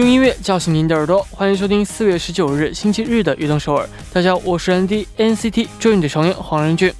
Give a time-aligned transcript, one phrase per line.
[0.00, 3.84] 用音乐叫醒您的耳朵，欢迎收听四月十九日星期日的《悦动首尔》。
[4.14, 6.90] 大家好，我是 N D N C T 追梦的成员黄仁俊。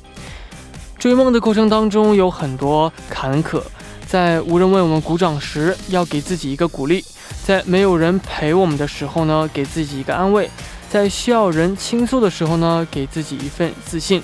[0.98, 3.62] 追梦的过程当中有很多坎坷，
[4.06, 7.02] 在无人为我们鼓掌时，要给自己一个鼓励；
[7.42, 10.46] 在没有人陪我们的时候呢，给自己一个安慰；
[10.90, 14.22] 在需要人倾诉的时候呢，给自己一份自信。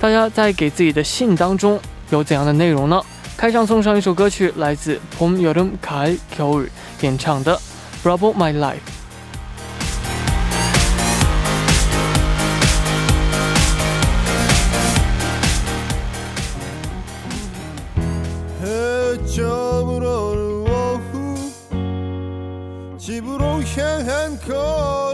[0.00, 2.98] 大家在给自己的信当中有怎样的内容呢？
[3.36, 6.66] 开场送上一首歌曲，来自 Pom Yodum Kai Kyo
[7.02, 7.60] 演唱的。
[8.06, 8.84] troubled my life.
[22.96, 25.05] 집으로 향한 걸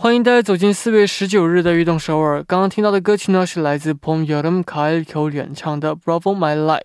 [0.00, 2.40] 欢迎大家走进四月十九日的运动首尔。
[2.44, 6.78] 刚刚听到的歌曲呢，是来自 Pom Yodum Kai Kyo 演唱的《Bravo My Life》。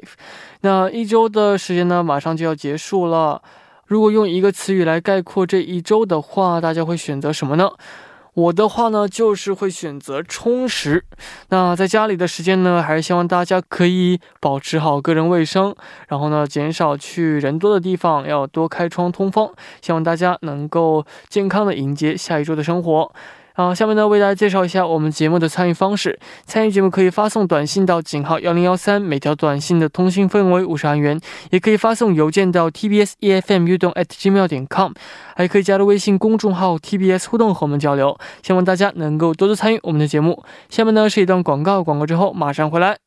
[0.61, 3.43] 那一周的时间呢，马上就要结束了。
[3.85, 7.69] 如果用一个词语来概括这一周的话，大家会选择什么呢？
[8.33, 11.05] 我的话呢，就是会选择充实。
[11.49, 15.75] 那在家里的时间呢，还是希望大家可以保持好个人卫生，
[16.07, 19.51] 然后呢，减少去人多的地方，要多开窗通风。
[19.81, 23.13] 希望大家能够健康的迎接下一周的生活。
[23.55, 26.19] 好，下面呢为大家介绍一下我们节目的参与方式。
[26.45, 31.19] 参与节目可以发送短信到井号幺零幺三，每条短信的通信费为五十韩元；
[31.51, 34.93] 也可以发送邮件到 tbs efm 运动 at gmail 点 com，
[35.35, 38.17] 还可以加入微信公众号 tbs 互动和我们交流。
[38.41, 40.43] 希望大家能够多多参与我们的节目。
[40.69, 43.02] 下面呢是一段广告，广告之后马上回来。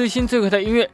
[0.00, 0.88] 最新最快的音乐，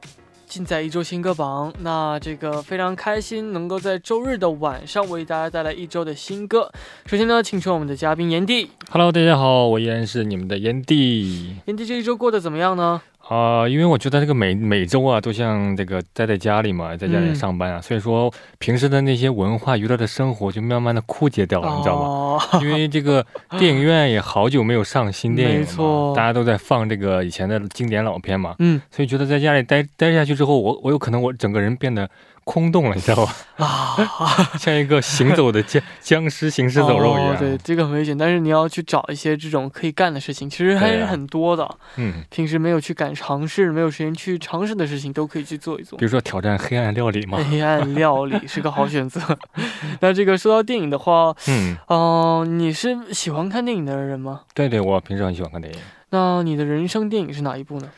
[0.49, 1.72] 尽在一周新歌榜。
[1.78, 6.69] 那这个非常开心，能够在周日的晚上为大家带来一周的新歌。
[7.05, 8.69] 首先呢，请出我们的嘉宾炎帝。
[8.91, 11.55] Hello，大家好，我依然是你们的炎帝。
[11.66, 13.00] 炎帝这一周过得怎么样呢？
[13.29, 22.41] 啊，因为我觉得这个每每周啊，都像这个待在家里嘛，在家里上班啊，所以说平时的那些文化娱乐的生活就慢慢的枯竭掉了，你知道吗？
[22.63, 23.27] 因为这个
[23.59, 32.09] 电影院也好久没有上新电影了，大家都在放这个以前的经典老片嘛，嗯，所以觉得在家里待待下去之后，我我有可能我整个人变得。
[32.47, 33.37] 空洞了，你知道吧？
[33.57, 33.97] 啊，
[34.57, 37.37] 像一个行走的僵僵尸行尸走肉一样。
[37.37, 38.17] 对，这个很危险。
[38.17, 41.69] 但是你要去找一些这种可以干的事情，其实还是很多的。
[41.97, 45.99] 嗯，平时没有去敢尝试、没有时间去尝试的事情，都可以去做一做。
[45.99, 47.37] 比如说挑战黑暗料理嘛。
[47.51, 49.21] 黑暗料理是个好选择。
[50.01, 54.43] 那这个说到电影的话，嗯，哦，你是喜欢看电影的人吗？
[54.55, 55.81] 对对，我平时很喜欢看电影。
[56.11, 57.89] 那你的人生电影是哪一部呢？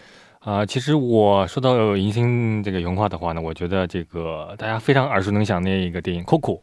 [0.49, 6.59] 啊，其实我说到银星这个文化的话呢，我觉得这个大家非常耳熟能详的一个电影《Coco》，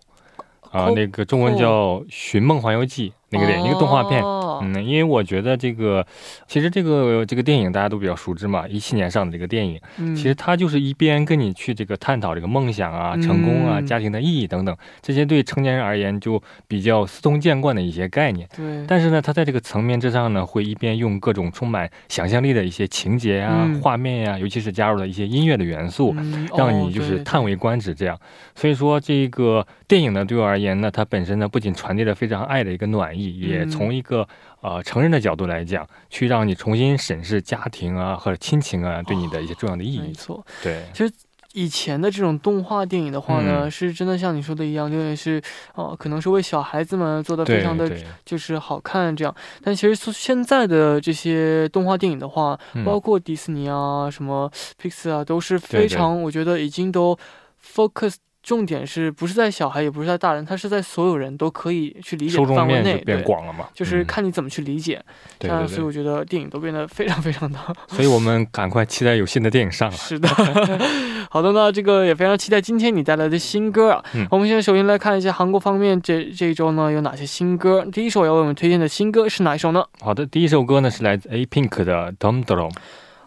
[0.71, 3.09] 啊，那个中文叫《寻梦环游记》。
[3.29, 4.23] 那个电影，一个动画片，
[4.63, 6.05] 嗯，因为我觉得这个，
[6.47, 9.79] 其实这个这个电影大家都比较熟知嘛，一七年上的这个电影，
[10.15, 18.85] 其实它就是一边跟你去这个探讨这个梦想啊、成功啊、家庭的意义等等这些对成年人而言就比较司空见惯的一些概念，对。
[18.87, 26.15] 但是呢，它在这个层面之上呢，会一边用各种充满想象力的一些情节啊、画面呀，尤其是加入了一些音乐的元素，
[26.57, 28.19] 让你就是叹为观止这样。
[28.55, 33.25] 所以说，这个电影呢，对我而言呢，它本身呢，不仅传递了非常爱的一个暖意。
[33.39, 34.27] 也从一个
[34.65, 39.99] 呃成人的角度来讲，去让你重新审视家庭啊或者亲情啊对你的一些重要的意义。
[39.99, 40.83] 没错，对。
[40.91, 41.13] 其实
[41.53, 45.41] 以前的这种动画电影的话呢，是真的像你说的一样，有点是
[45.75, 47.89] 哦，可能是为小孩子们做的非常的
[48.25, 49.33] 就是好看这样。
[49.63, 54.51] 但其实现在的这些动画电影的话，包括迪士尼啊、什么
[54.81, 57.17] Pixar 啊，都是非常，我觉得已经都
[57.63, 58.15] focus。
[58.45, 63.65] 重点是不是在小孩，也不是在大人，它是在所有人都可以去理解的范围内，变广了嘛？
[63.73, 65.01] 就是看你怎么去理解。
[65.39, 67.57] 对，所以我觉得电影都变得非常非常的。
[67.89, 69.97] 所以我们赶快期待有新的电影上了。
[69.97, 70.29] 是的，
[71.31, 74.05] 好的那，这个也非常期待今天你带来的新歌啊。
[74.13, 77.83] 嗯，我们现在首先来看一下韩国方面这这一周呢有哪些新歌。
[77.91, 79.83] 第一首要为我们推荐的新歌是哪一首呢？
[80.01, 82.69] 好的，第一首歌呢是来自 A Pink 的《Dum Dum》。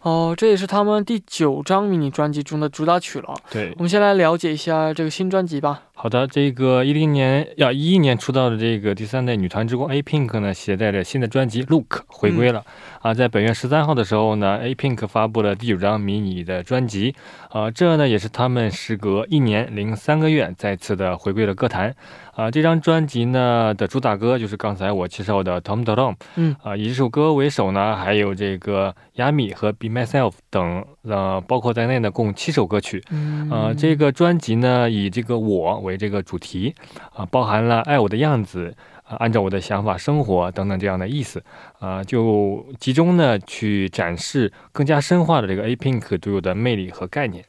[0.09, 3.35] 哦，这也是他们第九张迷你专辑中的主打曲了。
[3.51, 5.83] 对，我们先来了解一下这个新专辑吧。
[5.93, 12.65] 好的，这个一零年要一一年出道的这个第三代女团之光 A Pink 呢，携带着新的专辑《Look》回归了。
[13.01, 17.15] 啊，在本月十三号的时候呢，A Pink 发布了第九张迷你的专辑，
[17.51, 21.95] 啊，这呢也是他们时隔一年零三个月再次的回归了歌坛。
[22.35, 33.03] 啊，这张专辑呢的主打歌就是刚才我介绍的《Tom Tom》，嗯，啊，以这首歌为首呢，还有这个《Yami》和《Be Myself》等，呃，包括在内呢，共七首歌曲。
[33.11, 36.73] 嗯，呃，这个专辑呢以这个我为这个主题，
[37.13, 38.73] 啊，包含了爱我的样子，
[39.09, 41.43] 啊，按照我的想法生活等等这样的意思，
[41.81, 47.45] 啊，就集中呢去展示更加深化的这个 A Pink 独有的魅力和概念。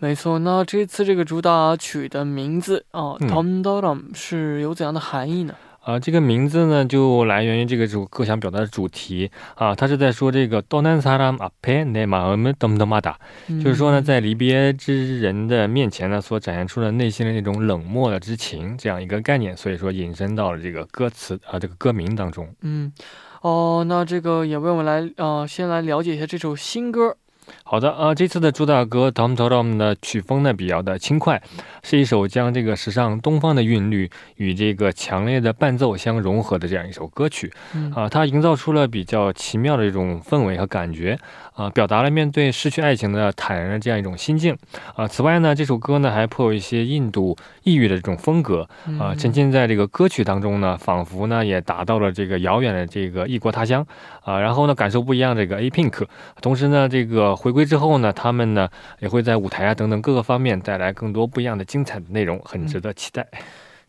[0.00, 5.54] 没错，那这次这个主打曲的名字啊，Tom Tom 是有怎样的含义呢？
[5.80, 12.36] 啊，这个名字呢，就来源于这个主歌想表达的主题啊，他是在说这个 donan saram apen nemar
[13.62, 22.46] 就是说呢，在离别之人的面前呢，所展现出了内心的那种冷漠的之情这样一个概念，所以说引申到了这个歌词啊，这个歌名当中。
[22.60, 22.92] 嗯，
[23.40, 27.16] 哦，那这个也为我们来啊，先来了解一下这首新歌。
[27.70, 31.42] 好的啊，这次的主打歌《Tom Tom》的曲风呢比较的轻快，
[31.82, 37.52] 是一首将这个时尚东方的韵律与这个强烈的伴奏相融合的这样一首歌曲。
[37.94, 41.18] 啊，它营造出了比较奇妙的一种氛围和感觉
[41.52, 44.56] 啊，表达了面对失去爱情的坦然的这样一种心境
[44.96, 45.06] 啊。
[45.06, 48.66] 此外呢，这首歌呢还颇有一些印度异域的这种风格
[48.98, 53.86] 啊，沉浸在这个歌曲当中呢，仿佛呢也达到了这个遥远的这个异国他乡
[54.22, 54.40] 啊。
[54.40, 56.06] 然后呢，感受不一样这个 A Pink，
[56.40, 57.57] 同时呢，这个回归。
[57.58, 58.68] 归之后呢，他们呢
[59.00, 63.26] 也会在舞台啊等等各个方面带来更多不一样的精彩的内容，很值得期待。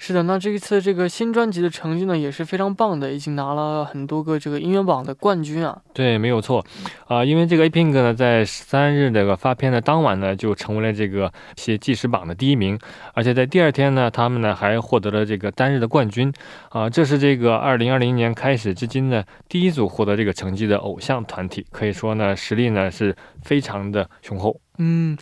[0.02, 5.82] 是的，那这一次这个新专辑的成绩呢也是非常棒的，已经拿了很多个这个音乐榜的冠军啊。
[5.94, 6.66] 对，没有错，
[7.08, 12.80] 啊，因为这个 A Pink 呢在十三日这个发片的当晚呢就成为了这个些计时榜的第一名，
[13.14, 16.32] 而且在第二天呢他们呢还获得了这个单日的冠军，
[16.70, 23.14] 啊，这是这个二零二零年开始至今呢第一组获得这个成绩的偶像团体，可以说呢实力呢是
[23.44, 24.62] 非常的雄厚。
[24.78, 25.18] 嗯。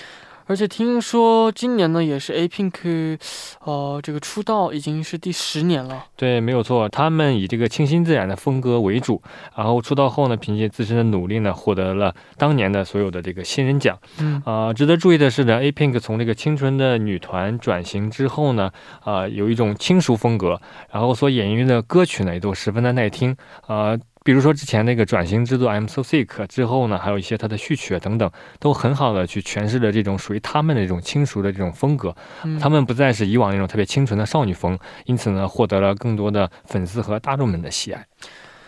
[0.47, 3.19] 而且听说今年呢，也是 A Pink，
[3.65, 6.05] 呃，这个出道已经是第十年了。
[6.15, 9.21] 对，没有错，他们以这个清新自然的风格为主，
[9.55, 13.99] 然后出道后呢，凭借自身的努力呢，获得了当年的所有的这个新人奖。
[14.19, 18.71] 嗯，啊，值得注意的是呢，A Pink 从这个青春的女团转型之后呢，
[19.03, 20.61] 啊，有一种轻熟风格，
[20.91, 23.35] 然后所演绎的歌曲呢，也都十分的耐听，
[23.67, 23.97] 啊。
[24.27, 28.29] 比如说之前那个转型之作《I'm So Sick》之后呢，还有一些他的序曲等等，
[28.59, 32.13] 都很好的去诠释了这种属于他们的这种轻熟的这种风格。
[32.59, 38.05] 他们不再是以往那种特别清纯的少女风，因此呢，获得了更多的粉丝和大众们的喜爱。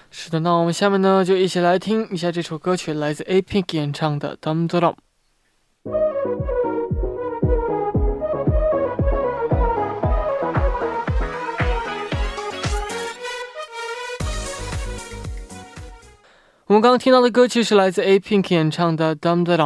[0.10, 4.94] 是的，那我们下面呢就一起来听一下这首歌曲，来自 A Pink 演唱的《Dum Dum》。
[16.70, 19.58] 我们刚刚听到的歌曲是来自 A Pink 演唱的《Dum Dum》。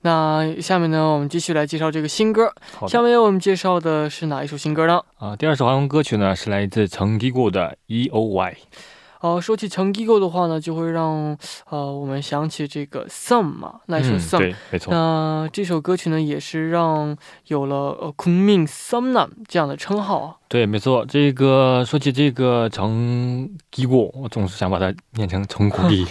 [0.00, 2.52] 那下面呢，我们继续来介绍这个新歌。
[2.88, 5.00] 下面我们介绍的是哪一首新歌呢？
[5.18, 8.52] 啊，第二首韩文歌曲呢是来自成吉过的《E O Y》。
[9.20, 11.38] 哦，说起成吉过的话呢，就会让
[11.68, 14.38] 呃我们想起这个《Some》嘛，那首《Some》。
[14.38, 14.92] 对，没错。
[14.92, 17.16] 那这首歌曲呢，也是让
[17.46, 20.36] 有了呃국민 Some 这样的称号啊。
[20.50, 21.06] 对，没错。
[21.06, 26.04] 这个说起这个成吉过，我总是想把它念成成古力。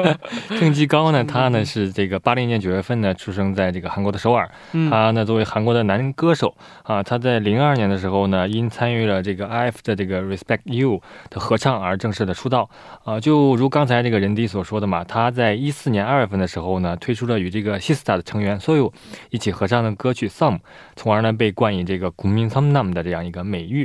[0.58, 4.50] 成吉高呢，他呢是这个八零年九月份呢出生在这个韩国的首尔。
[4.88, 12.70] 他呢作为韩国的男歌手啊，他在零二年的时候呢，因参与了这个 IF 的这个 Respect You 的合唱而正式的出道。
[13.04, 18.90] 啊，就如刚才这个人迪所说的嘛，他在一四年二月份的时候呢，推出了与这个 Sista 的成员 Soyu
[19.28, 20.60] 一起合唱的歌曲 Some，
[20.96, 23.81] 从而呢被冠以这个국민 Some Nam 的这样一个美誉。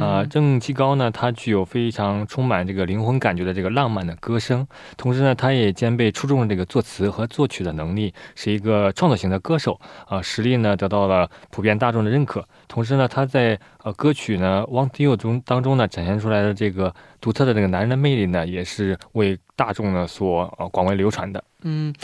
[0.00, 12.46] 啊，郑基高呢，他具有非常充满这个灵魂感觉的这个浪漫的歌声，同时呢，他也兼备出众的这个作词和作曲的能力，是一个创作型的歌手啊，实力呢得到了普遍大众的认可。
[12.66, 21.42] 同时呢，他在呃歌曲呢《Want You》中当中呢展现出来的这个独特的这个男人的魅力呢，也是为大众呢所呃广为流传的。
[21.62, 21.94] 嗯，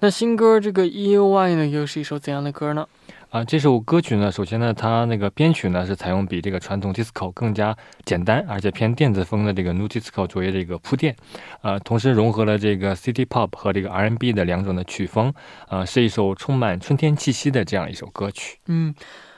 [0.00, 2.86] 那新歌这个《E U Y》呢，又是一首怎样的歌呢？
[3.30, 11.14] 啊，这首歌曲呢，首先呢，它那个编曲呢是采用比这个传统 disco 更加简单，而且偏电子风的这个 new disco 作为这个铺垫，
[11.60, 15.34] 啊，同时融合了这个 city pop 和这个 R&B 的两种的曲风，
[15.68, 18.60] 啊，是一首充满春天气息的这样一首歌曲。
[18.66, 18.94] 嗯，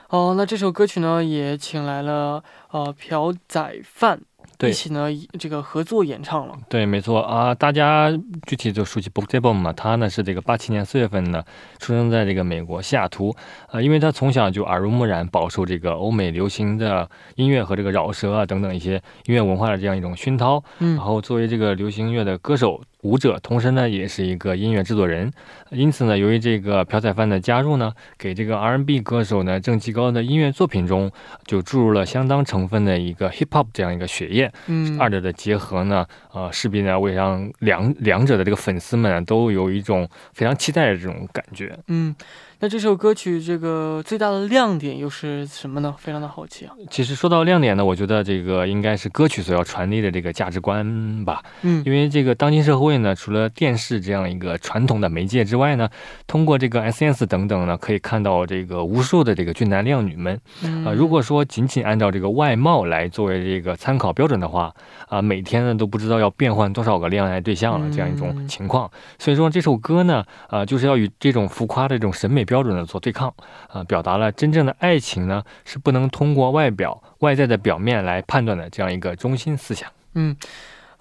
[0.07, 4.21] 哦，那这首歌曲呢，也请来了呃朴宰范。
[4.69, 5.07] 一起呢，
[5.39, 6.55] 这个合作演唱了。
[6.69, 8.11] 对，没错啊，大家
[8.45, 11.43] 具体就熟悉 Bookable 嘛，他呢是这个八七年四月份呢
[11.79, 13.35] 出生在这个美国西雅图
[13.69, 20.63] 啊，因为他从小就耳濡目染，饱受这个欧美流行的音乐和这个饶舌啊等等一些音乐文化的这样一种熏陶。
[20.79, 22.81] 嗯，然后作为这个流行音乐的歌手。
[23.01, 25.31] 舞者，同时呢也是一个音乐制作人。
[25.71, 31.11] 因此呢，由于这个朴宰范的加入呢，给这个 R&B 歌手呢郑继高的音乐作品中
[31.45, 34.51] 就注入了相当成分的一个 hip hop 这样一个血液。
[34.67, 41.77] 嗯，二者的结合呢，呃，势必呢会让两 两者的这个粉丝们都有一种非常期待的这种感觉。
[41.87, 42.15] 嗯。
[42.63, 45.95] 那这首歌曲这个最大的亮点又是什么呢？
[45.97, 46.71] 非常的好奇啊。
[46.91, 51.43] 其实说到亮点呢，我觉得这个应该是歌曲所要传递的这个价值观吧。
[51.63, 55.89] 嗯，因为这个当今社会呢，除了电视这样一个传统的媒介之外呢，
[56.27, 60.39] 通过这个 S N S 等等呢，可以看到这个无数的这个俊男靓女们。
[60.85, 64.71] 啊，如果说仅仅按照这个外貌来作为这个参考标准的话，
[65.07, 68.91] 啊，每天呢都不知道要变换多少个恋爱对象了，这样一种情况。
[69.17, 72.45] 所以说这首歌呢，啊，就是要与这种浮夸的这种审美。
[72.51, 73.33] 标准呢做对抗
[73.69, 79.89] 啊，表达了真正的爱情呢是不能通过外表外在的表面来判断的这样一个中心思想。
[80.15, 80.35] 嗯，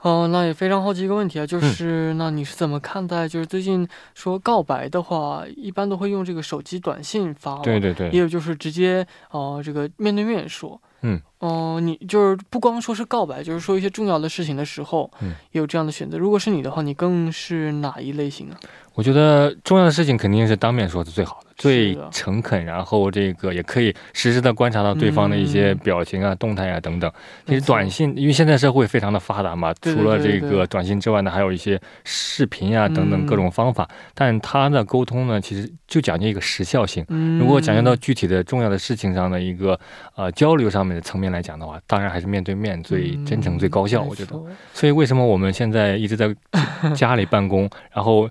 [0.03, 3.29] 哦，那也非常好奇一个问题啊，就是那你是怎么看待？
[3.29, 10.81] 就是最近说告白的话，一般都会用这个手机短信发，对对对，也有就是直接哦这个面对面说。
[11.03, 16.19] 嗯，哦，你就是不光说是告白，就是说一些重要的事情的时候，嗯，也有这样的选择。
[16.19, 18.61] 如果是你的话，你更是哪一类型啊？
[19.01, 21.47] 我觉得重要的事情肯定是当面说是最好的。
[21.57, 27.11] 最诚恳，然后这个也可以实时的观察到对方的一些表情啊、动态啊等等。
[27.47, 33.89] 其实短信，因为现在社会非常的发达嘛，除了这个短信之外呢，还有一些视频啊等等各种方法。
[34.15, 37.05] 但它的沟通呢，其实就讲究一个时效性。
[37.39, 39.79] 如果讲究到具体的重要的事情上的一个
[40.17, 44.03] 呃交流上面的层面来讲的话，当然还是面对面最真诚、最高效。
[44.03, 44.41] 我觉得，
[44.75, 46.35] 所以为什么我们现在一直在
[46.97, 48.31] 家里办公，然后。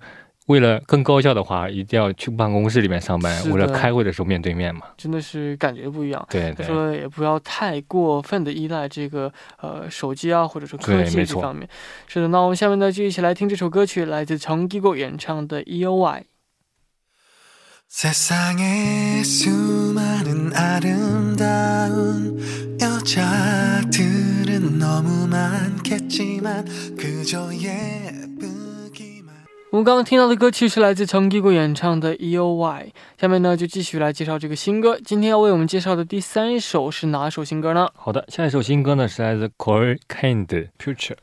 [0.50, 3.51] 为了更高效的话，一定要去办公室里面上班。
[3.51, 6.27] 为了开会的时候面对面嘛，真的是感觉不一样。
[6.27, 11.70] 对，说也不要太过分的依赖这个呃手机啊，或者说科技这方面。
[12.08, 16.24] 是的，那我们下面呢就一起来听这首歌曲，来自陈基国演唱的《E O Y》。
[29.72, 35.00] 我们刚刚听到的歌曲是来自陈基国演唱的《E O Y》，下面呢就继续来介绍这个新歌。
[35.06, 37.88] 今天要为我们介绍的第三首是哪首新歌呢？
[37.94, 41.18] 好的，下一首新歌呢是来自 Core Kind Future。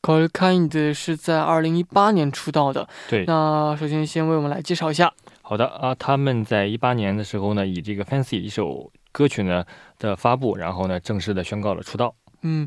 [0.00, 2.88] Core Kind 是在二零一八年出道的。
[3.10, 3.26] 对。
[3.26, 5.12] 那首先先为我们来介绍一下。
[5.42, 9.62] 好的啊，他们在一八年的时候呢，以这个 Fancy 一首歌曲呢
[9.98, 12.14] 的发布，然后呢正式的宣告了出道。
[12.40, 12.66] 嗯。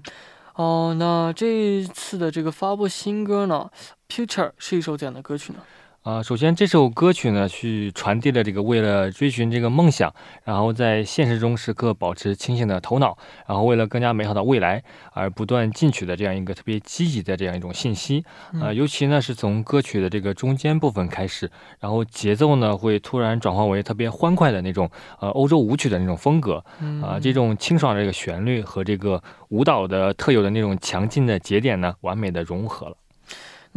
[0.56, 3.70] 哦，那这一次的这个发布新歌呢，
[4.14, 5.60] 《Future》是一首怎样的歌曲呢？
[6.06, 14.84] 啊，首先这首歌曲呢，去传递了这个为了追寻这个梦想，然后在现实中时刻保持清醒的头脑，然后为了更加美好的未来
[15.14, 18.24] 而不断进取的这样一个特别积极的这样一种信息。
[18.62, 24.88] 啊，尤其呢是从歌曲的这个中间部分开始，然后节奏呢会突然转换为特别欢快的那种
[25.20, 26.64] 呃欧洲舞曲的那种风格。
[27.02, 29.20] 啊，这种清爽的这个旋律和这个
[29.50, 32.96] 舞蹈的特有的那种强劲的节点呢，完美的融合了。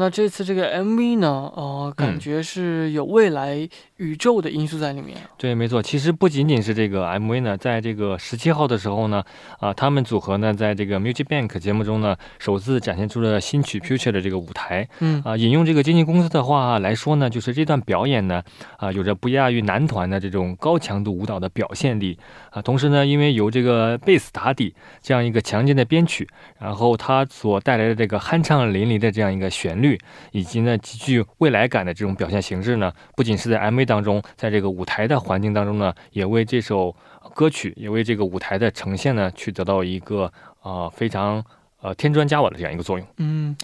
[0.00, 5.18] 那这次这个 MV 呢，呃，感觉是有未来宇宙的因素在里面。
[5.36, 5.82] 对，没错。
[5.82, 9.24] 其实不仅仅是这个 MV 呢，在这个十七号的时候呢，
[9.58, 14.88] 啊，他们组合呢，在这个 Music Bank 节目中呢，首次展现出了新曲 Future 的这个舞台。
[15.00, 18.40] 嗯，啊，引用这个经纪公司的话来说呢，就是这段表演呢，
[18.76, 22.16] 啊，有着不亚于男团的这种高强度舞蹈的表现力。
[22.50, 26.28] 啊，同时呢，因为由这个贝斯打底，这样一个强劲的编曲，
[26.60, 29.87] 然后它所带来的这个酣畅淋漓的这样一个旋律。
[30.32, 36.94] 以及呢极具未来感的这种表现形式呢，不仅是在 MV 当中，在这个舞台的环境当中呢，也为这首
[37.34, 41.44] 歌曲，也为这个舞台的呈现呢，去得到一个呃非常
[41.80, 43.06] 呃添砖加瓦的这样一个作用。
[43.18, 43.56] 嗯，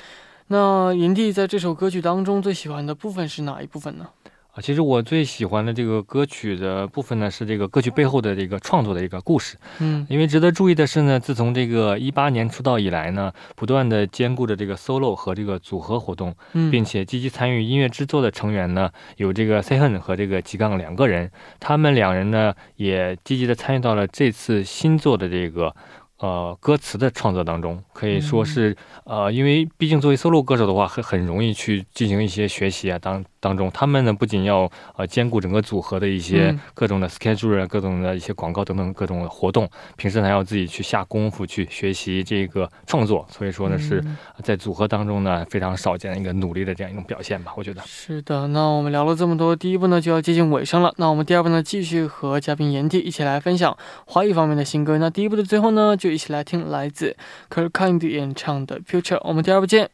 [0.49, 4.07] 那营地在这首歌曲当中最喜欢的部分是哪一部分呢？
[4.55, 9.57] 啊，其实我最喜欢的这个歌曲的部分呢，是这个歌曲背后的这个创作的一个故事。
[9.81, 16.33] 嗯，因为值得注意的是呢，自从这个一八年出道以来呢，不断的兼顾着这个 solo 和这个组合活动，
[16.71, 25.75] 并且积极参与音乐制作的成员呢，有这个 Sehun 和这个吉冈两个人，他们两人呢，也积极的参与到了这次新作的这个。
[26.19, 32.99] 呃，歌词的创作当中，可以说是呃，因为毕竟作为 solo 歌手的话，很很容易去进行一些学习啊。
[32.99, 43.27] 当当中，他们呢不仅要呃兼顾整个组合的一些各种的 schedule 啊，各种的一些广告等等各种的活动，平时还要自己去下功夫去学习这个创作。
[43.31, 44.03] 所以说呢，是
[44.43, 47.53] 在组合当中呢非常少见的一个努力的这样一种表现吧。
[47.57, 48.47] 我觉得是的。
[48.49, 50.95] 那我们聊了这么多，第一部呢就要接近尾声了。
[50.97, 54.97] 那我们第二部呢继续和嘉宾炎帝一起来分享华语方面的新歌。
[54.97, 57.17] 那第一部的最后呢就一起来听来自
[57.49, 59.91] Kirk Kind 演唱的《Future》，我们第二部见。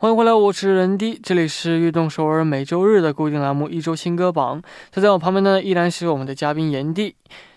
[0.00, 4.62] 欢迎回来，我是任迪，这里是悦动首尔每周日的固定栏目一周新歌榜。
[4.92, 7.16] 坐在我旁边呢，依然是我们的嘉宾炎帝。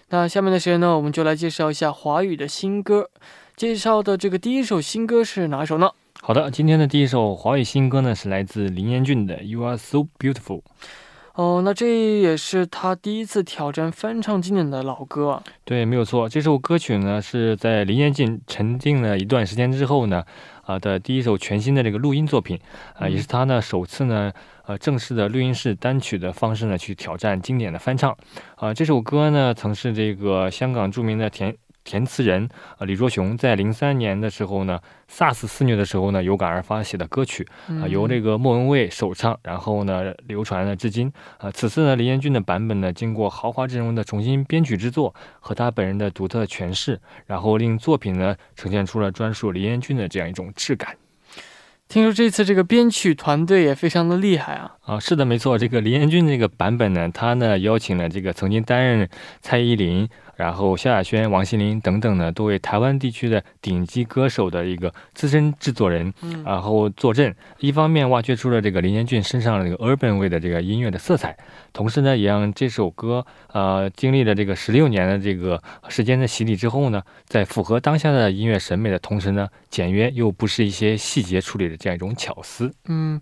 [0.10, 3.12] 那下面的时间呢，我们就来介绍一下华语的新歌。
[3.56, 5.92] 介绍的这个第一首新歌是哪首呢？
[6.20, 10.62] 好的，今天的第一首华语新歌呢，是来自林彦俊的《You Are So Beautiful》。
[11.36, 15.42] 哦，那这也是他第一次挑战翻唱经典的老歌。
[15.64, 16.28] 对，没有错。
[16.28, 20.24] 这首歌曲呢，是在林彦俊沉浸了一段时间之后呢，
[20.72, 22.60] 啊的第一首全新的这个录音作品，
[22.96, 24.32] 啊，也是他呢首次呢，
[24.66, 28.16] 呃，正式的录音室单曲的方式呢去挑战经典的翻唱。
[28.56, 31.56] 啊，这首歌呢，曾是这个香港著名的填。
[31.84, 32.48] 填词人
[32.78, 41.50] 啊，李卓雄在零三年的时候呢，SARS 肆虐的时候呢，有感而发写的歌曲啊，由这个莫文蔚首唱，然后呢流传了至今啊。
[41.52, 50.96] 此次呢，林彦俊的版本呢，经过豪华阵容的重新编曲制作和他本人的独特诠释，然后令作品呢呈现出了专属林彦俊的这样一种质感。
[51.88, 54.78] 听说这次这个编曲团队也非常的厉害啊！
[54.92, 59.08] 啊，是的，没错，这个林彦俊这个版本呢，他呢邀请了这个曾经担任
[59.42, 60.10] 蔡依林。
[60.36, 66.12] 然后萧亚轩、王心凌等等呢，多位台湾地区的顶级歌手的一个资深制作人，
[66.44, 71.38] 然后坐镇，一方面挖掘出了这个林彦俊身上的这个 urban 味的这个音乐的色彩，
[71.72, 83.22] 同时呢，也让这首歌呃经历了这个十六年的这个时间的洗礼之后呢，在符合当下的音乐审美的同时呢，简约又不是一些细节处理的这样一种巧思，嗯。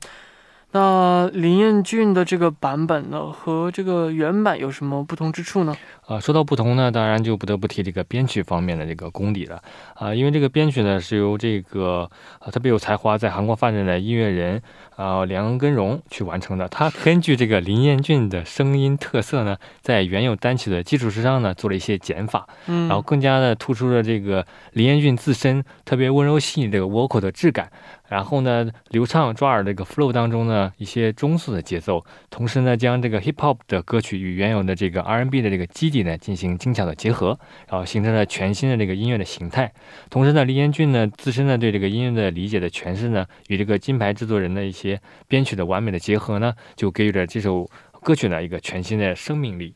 [0.72, 5.76] 那林彦俊的这个版本呢，和这个原版有什么不同之处呢？
[6.06, 9.60] 啊，说到不同呢，当然就不得不提这个编曲方面的这个功底了。
[9.96, 12.08] 啊，因为这个编曲呢是由这个
[12.38, 14.62] 啊特别有才华在韩国发展的音乐人
[14.96, 16.68] 啊梁根荣去完成的。
[16.70, 27.72] 他根据这个林彦俊的声音特色呢，在原有单曲的基础之上呢，做了一些减法，嗯，然后更加的突出了这个林彦俊自身特别温柔细腻这个 vocal 的质感。
[28.10, 39.72] 然后呢，流畅抓耳这个 flow 当中呢，一些中速的节奏，同时呢，将这个 hip hop 的歌曲与原有的这个 R&B 的这个基底呢进行精巧的结合，然后形成了全新的这个音乐的形态。
[40.10, 47.70] 同时呢，李彦俊呢自身呢对这个音乐的理解的诠释呢，与这个金牌制作人的一些编曲的完美的结合呢，就给予了这首
[48.02, 49.76] 歌曲呢一个全新的生命力。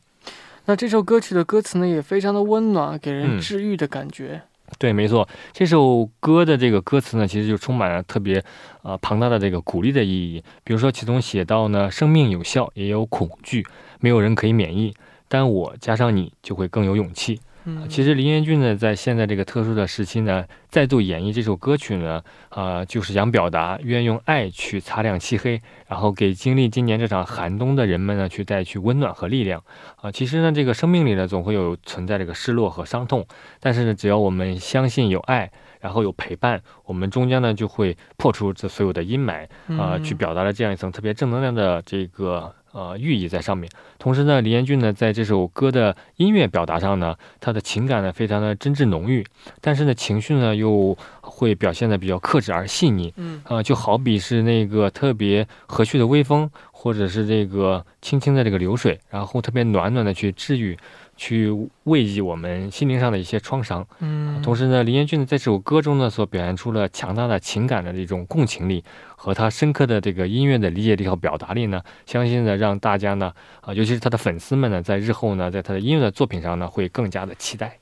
[0.66, 4.42] 那这首歌曲的歌词呢，也非常的温暖，给人治愈的感觉。
[4.78, 8.42] 对，没错，这首歌的这个歌词呢，其实就充满了特别，
[8.82, 10.42] 呃，庞大的这个鼓励的意义。
[10.64, 13.64] 比如说，其中写到呢，生命有效，也有恐惧，
[14.00, 14.94] 没有人可以免疫，
[15.28, 17.40] 但我加上你，就会更有勇气。
[17.88, 29.62] 其实林彦俊呢，在现在这个特殊的时期呢，再度演绎这首歌曲呢，啊，就是想表达愿用爱去擦亮漆黑，然后给经历今年这场寒冬的人们呢，去带去温暖和力量。
[29.96, 33.26] 啊，其实呢，这个生命里呢，总会有存在这个失落和伤痛，
[33.60, 35.50] 但是呢，只要我们相信有爱，
[35.80, 39.46] 然后有陪伴，我们终将呢，就会破除这所有的阴霾，
[39.78, 42.54] 啊，去表达了这样一层特别正能量的这个。
[42.74, 43.70] 呃，寓意在上面。
[44.04, 49.24] 同时呢，李彦俊呢，在这首歌的音乐表达上呢，他的情感呢，非常的真挚浓郁，
[49.62, 53.14] 但是呢，情绪呢，又会表现的比较克制而细腻。
[53.16, 60.76] 嗯，啊，就好比是那个特别和煦的微风，或者是这个轻轻的这个流水，然后特别暖暖的去治愈。
[61.16, 61.48] 去
[61.84, 68.82] 慰藉我们心灵上的一些创伤，嗯，同时呢，林彦俊在这首歌中呢，所表现出了强大的情感的这种共情力
[69.14, 77.78] 和他深刻的这个音乐的理解力和表达力呢，相信呢，让大家呢，啊，尤其是他的粉丝们呢，在日后呢，在他的音乐的作品上呢，会更加的期待。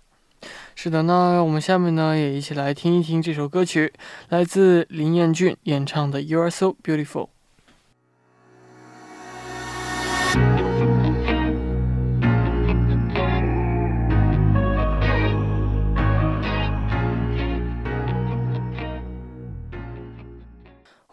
[0.75, 3.93] 是的，那我们下面呢，也一起来听一听这首歌曲，
[4.29, 7.29] 来自林彦俊演唱的《You Are So Beautiful》。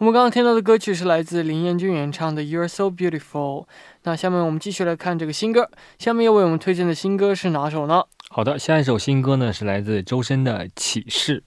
[0.00, 3.64] 我们刚刚听到的歌曲是来自林彦俊演唱的《You're So Beautiful》。
[4.04, 5.70] 那下面我们继续来看这个新歌。
[5.98, 8.04] 下面要为我们推荐的新歌是哪首呢？
[8.30, 11.44] 好的，下一首新歌呢是来自周深的《启示》。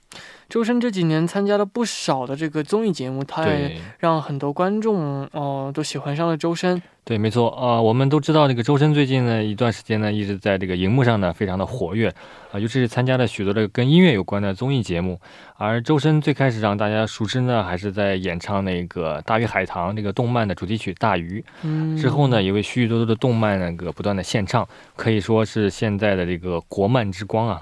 [0.54, 6.80] 周深这几年参加了不少的这个综艺节目，他也让很多观众哦都喜欢上了周深。
[7.02, 12.08] 对，没错啊，我们都知道这个周深最近呢一段时间呢一直在这个荧幕上呢非常的活跃
[12.52, 15.18] 啊，尤其是参加了许多的跟音乐有关的综艺节目。
[15.56, 24.64] 而周深最开始让大家熟知呢，还是在演唱那个《大鱼海棠》这个动漫的主题曲《大鱼》，嗯，之后呢也为许许多多的动漫那个不断的献唱，
[24.94, 27.60] 可以说是现在的这个国漫之光啊。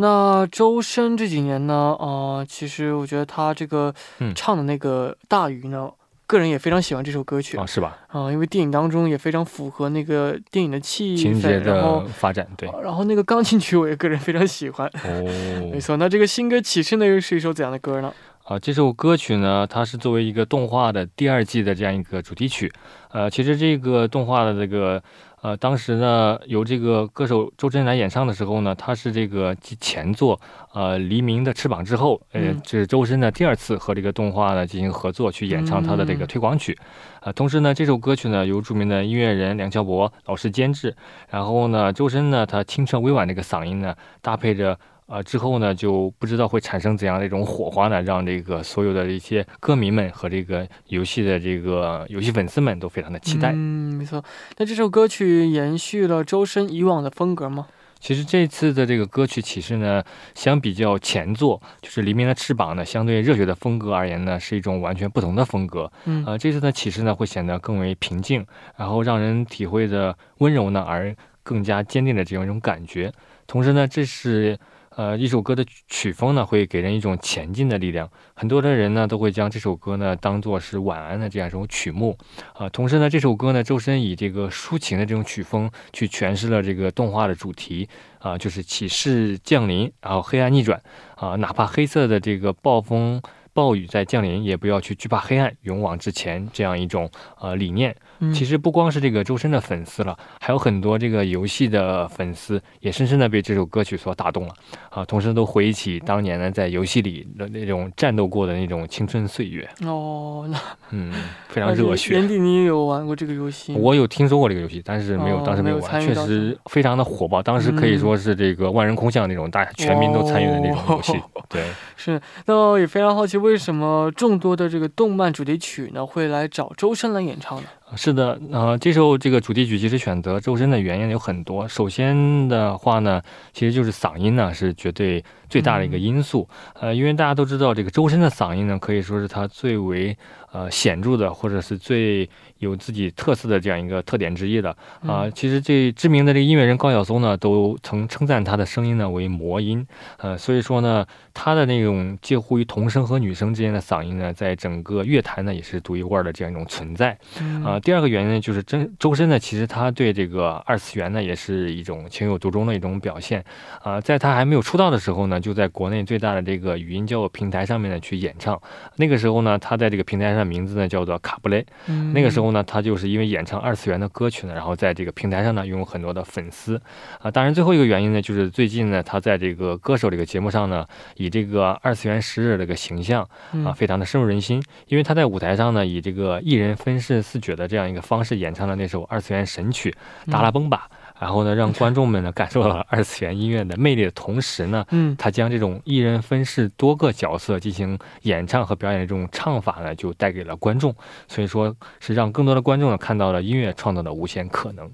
[0.00, 3.94] 那周深这几年呢，呃，其实我觉得他这个
[4.34, 5.90] 唱的那个《大鱼》呢。
[6.26, 7.98] 个人也非常喜欢这首歌曲啊，是吧？
[8.06, 12.70] 啊，因为电影当中也非常符合那个电影的气氛，然后发展对。
[12.84, 14.86] 然后那个钢琴曲我也个人非常喜欢。
[15.02, 15.24] 哦，
[15.72, 15.96] 没错。
[15.96, 18.14] 那这个新歌《启示》呢又是一首怎样的歌呢？
[18.44, 22.72] 啊，这首歌曲呢，它是作为一个动画的第二季的这样一个主题曲。
[23.10, 25.02] 呃，其实这个动画的这个，
[25.42, 30.38] 呃，当时呢，由这个歌手周深来演唱的时候呢，他是这个继前作
[30.74, 36.76] 呃《黎明的翅膀》之后，呃，这是周深呢第二次和这个动画呢进行合作，去演唱他的这个推广曲。
[37.20, 40.94] 啊，同时呢，这首歌曲呢由著名的音乐人梁翘柏老师监制，
[41.30, 44.78] 然后呢，周深呢他清澈委婉这个嗓音呢搭配着。
[45.10, 48.00] 啊，之后呢，就不知道会产生怎样的一种火花呢？
[48.00, 53.50] 让这个所有的一些歌迷们和这个游戏的这个游戏粉丝们都非常的期待。
[53.50, 54.24] 嗯，没错。
[54.58, 57.66] 那这首歌曲延续了周深以往的风格吗？
[57.98, 60.00] 其实这次的这个歌曲启示呢，
[60.36, 65.90] 相比较前作，就是《黎明的翅膀》呢，相对热血的风格而言呢，是一种完全不同的风格。
[66.04, 68.46] 嗯，呃，这次的启示呢，会显得更为平静，
[68.76, 73.12] 然后让人体会着温柔呢，而更加坚定的这样一种感觉。
[73.48, 74.56] 同时呢，这是。
[75.00, 78.10] 呃，一首歌的曲风呢，会给人一种前进的力量。
[78.34, 82.18] 很多的人呢，都会将这首歌呢当做是晚安的这样一种曲目。
[82.52, 87.88] 啊，同时呢，这首歌呢，周深以这个抒情的这种曲风去诠释了这个动画的主题。
[88.18, 90.78] 啊，就是启示降临，然后黑暗逆转。
[91.14, 93.22] 啊，哪怕黑色的这个暴风。
[93.52, 97.10] 暴雨在降临，也不要去惧怕黑暗，勇往直前，这样一种
[97.40, 97.96] 呃理念。
[98.32, 104.54] 其实不光是这个周深的粉丝了，还有很多这个游戏的粉丝也深深的被这首歌曲所打动了
[104.90, 105.04] 啊！
[105.04, 109.68] 同时都回忆起当年呢在游戏里的那种战斗过的那种青春岁月。
[109.84, 110.58] 哦，那
[110.90, 111.12] 嗯，
[111.48, 112.14] 非常热血。
[112.16, 113.74] 年底你也有玩过这个游戏？
[113.74, 116.00] 我有听说过这个游戏，但是没有，当时没有玩。
[116.00, 121.12] 确实非常的火爆，当时可以说是这个万人空巷那种，大家全民都参与的那种游戏。
[121.48, 121.64] 对，
[121.96, 122.20] 是。
[122.46, 123.38] 那也非常好奇。
[123.38, 127.68] 为什么众多的这个动漫主题曲呢会来找周深来演唱呢？
[127.96, 131.66] 是的，呃，这时候这个主题曲其实选择周深的原因有很多。
[131.66, 133.20] 首先的话呢，
[133.52, 136.48] 其实就是嗓音呢是绝对最大的一个因素。
[136.80, 140.16] 呃，因为大家都知道，这个周深的嗓音呢可以说是他最为
[140.52, 142.28] 呃显著的，或者是最。
[142.60, 144.74] 有自己特色的这样一个特点之一的。
[145.04, 149.84] 啊，其实这知名的这个音乐人高晓松呢，都曾称赞他的声音呢为魔音，
[150.18, 157.18] 呃，所以说呢，他的那种介乎于童声和女声之间的嗓音呢，在整个乐坛呢也是独一无二的这样一种存在。
[157.64, 157.80] 啊。
[157.80, 163.42] 第二个原因呢，就是真周深呢，其实他对这个二次元呢也是一种情有独钟的一种表现。
[163.82, 168.60] 啊，在他还没有出道的时候呢，就在国内最大的这个语音交友平台上面呢去演唱，
[168.96, 171.64] 那个时候呢，他在这个平台上名字呢叫做卡布雷，
[172.12, 172.49] 那个时候。
[172.52, 176.80] 那他就是因为演唱二次元的歌曲呢，然后在这个平台上呢拥有很多的粉丝
[177.20, 177.30] 啊。
[177.30, 180.86] 当然，最后一个原因呢，就是最近呢，他在这个歌手这个节目上呢，
[181.16, 183.28] 以这个二次元时日这个形象
[183.64, 184.62] 啊，非常的深入人心。
[184.88, 189.94] 因为他在舞台上呢，以这个一人分饰四角的这样一个方式演唱了那首二次元神曲
[190.30, 190.88] 《达拉崩吧》。
[191.20, 200.94] 然后呢，让观众们呢感受到了二次元音乐的魅力的同时呢，嗯，他将这种一人分饰多个角色进行演唱和表演的这种唱法呢，就带给了观众，
[201.28, 204.90] 所以说是让更多的观众呢看到了音乐创造的无限可能。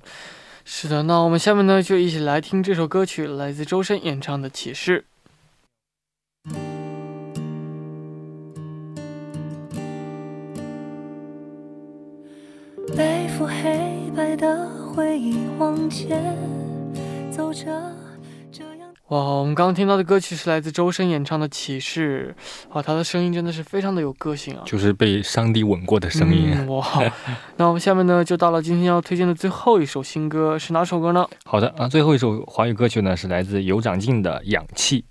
[0.65, 5.05] 是的，那我们下面呢就一起来听这首歌曲，来自周深演唱的《启示》。
[12.97, 14.86] 背负黑白的。
[14.96, 16.35] 回忆往前
[17.30, 17.66] 走着，
[19.09, 22.35] 哇，我们刚刚听到的歌曲是来自周深演唱的《启示》，
[22.74, 26.66] 哇，他的声音真的是非常的有个性啊，就是被上帝吻过的声音。
[26.68, 26.82] 哇，
[27.59, 31.28] 那我们下面呢就到了今天要推荐的最后一首新歌，是哪首歌呢？
[31.44, 35.02] 好的啊，最后一首华语歌曲呢是来自尤长靖的《氧气》。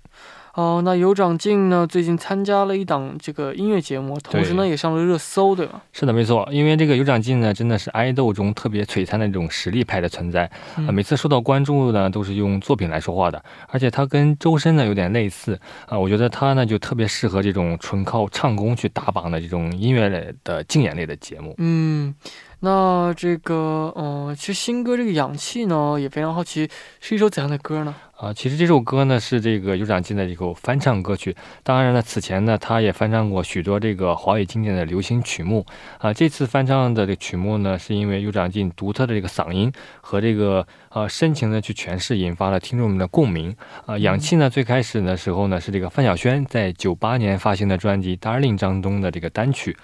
[0.56, 1.86] 哦，那有长进呢？
[1.86, 5.82] 最近参加了一档这个音乐节目，同时呢也上了热搜，对吧？
[5.92, 6.48] 是的，没错。
[6.50, 10.88] 因为这个有长进呢，真的是爱豆中特别璀璨的这种实力派的存在啊！
[10.90, 13.44] 每次受到关注呢，都是用作品来说话的。
[13.68, 21.54] 而且他跟周深呢有点类似啊，我觉得他呢就特别适合这种纯靠唱功去打榜的这种音乐类的竞演类的节目。
[21.58, 22.14] 嗯。
[22.60, 26.68] 那这个，嗯，其实新歌这个氧气呢，也非常好奇，
[27.00, 27.94] 是一首怎样的歌呢？
[28.16, 31.36] 啊，其实这首歌呢是这个有长靖的一首翻唱歌曲。
[31.62, 35.66] 当然了，此前呢他也翻唱过许多这个华语经典的流行曲目。
[35.98, 43.54] 啊，这次翻唱的这曲目呢，是因为有长靖独特的这个嗓音和这个呃深情的去诠释，引发了听众们的共鸣。
[43.84, 49.76] 啊，氧气呢最开始的时候呢是这个范晓萱在九八年发行的专辑《Darling》当中的这个单曲。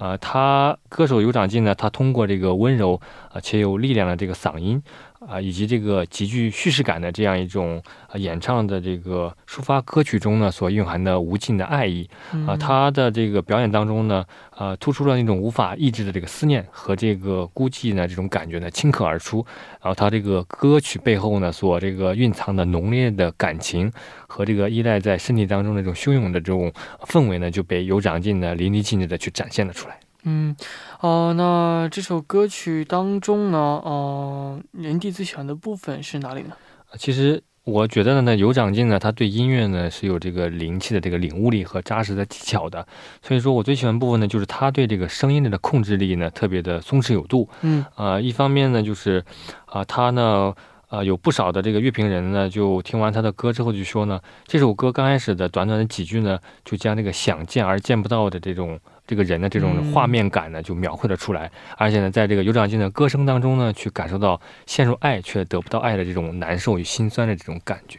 [0.00, 2.98] 啊，他歌手有长进呢，他通过这个温柔
[3.30, 4.82] 啊且有力量的这个嗓音
[5.28, 7.82] 啊，以及这个极具叙事感的这样一种
[8.14, 12.08] 演唱的这个抒发歌曲中呢，所蕴含的无尽的爱意
[12.46, 14.24] 啊，他的这个表演当中呢，
[14.56, 19.44] 呃，突出了那种无法抑制的这个思念和这个孤寂呢，这种感觉呢，顷刻而出。
[19.82, 23.92] 然后他这个歌曲背后呢，所这个蕴藏的浓烈的感情
[24.26, 26.72] 和这个依赖在身体当中那种汹涌的这种
[27.06, 30.00] 氛围呢，就被有长进的淋漓尽致的去展现了出来。
[30.24, 30.54] 嗯，
[31.00, 36.56] 哦，那这首歌曲当中呢，哦，人弟最喜欢的部分是哪里呢？
[36.98, 42.86] 其实我觉得呢，有长进呢，他对音乐呢是有这个灵气的这个领悟力和扎实的技巧的。
[43.22, 47.48] 所以说我最喜欢部分呢，就是他对这个声音的控制力呢特别的松弛有度。
[47.62, 49.24] 嗯，啊，一方面呢，就是
[49.66, 50.52] 啊，他呢，
[50.88, 58.78] 啊，有不少的这个乐评人呢，就听完他的歌之后就说呢，这首歌刚开始的短短的几句呢，就将这个想见而见不到的这种。
[59.10, 67.98] 这个人的这种画面感呢，就描绘了出来，而且呢，在这个尤长靖的歌声当中呢，去感受到陷入爱却得不到爱的这种难受与心酸的这种感觉。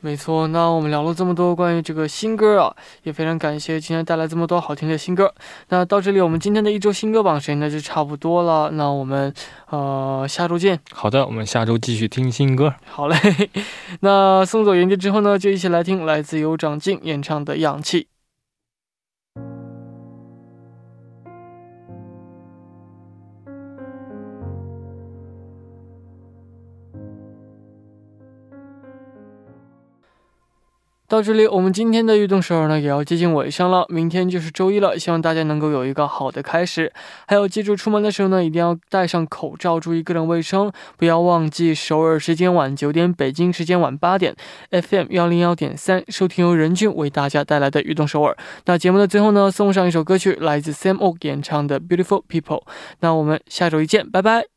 [0.00, 5.34] 没错，那我们聊了这么多关于这个新歌啊，也非常感谢今天带来这么多好听的新歌。
[5.68, 8.70] 那到这里，我们今天的一周新歌榜时间呢就差不多了。
[8.70, 9.30] 那我们
[9.68, 10.80] 呃下周见。
[10.92, 12.74] 好的，我们下周继续听新歌。
[12.86, 13.16] 好嘞，
[14.00, 18.00] 那送走园地之后呢，就一起来听来自尤长靖演唱的《氧气》。
[31.12, 33.84] 到这里，我们今天的运动首尔呢也要接近尾声了。
[33.90, 36.90] 明天就是周一了，希望大家能够有一个好的开始。
[37.26, 40.72] 还有，记住出门的时候呢，一定要戴上口罩，注意个人卫生。
[40.96, 44.34] 不要忘记首尔时间晚九点，北京时间晚八点
[44.70, 48.34] ，FM 幺零幺点三，收听由任俊为大家带来的运动首尔。
[48.64, 52.60] 那节目的最后呢，送上一首歌曲，来自 Sam O 演唱的《Beautiful People》。
[53.00, 54.51] 那我们下周一见，拜拜。